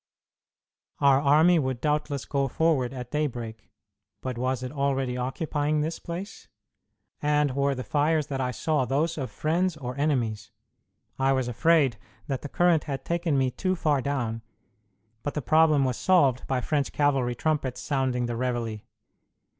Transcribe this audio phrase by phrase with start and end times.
[0.99, 3.69] Our army would doubtless go forward at daybreak,
[4.23, 6.47] but was it already occupying this place?
[7.21, 10.49] And were the fires that I saw those of friends or enemies?
[11.19, 14.41] I was afraid that the current had taken me too far down,
[15.21, 18.81] but the problem was solved by French cavalry trumpets sounding the reveillé.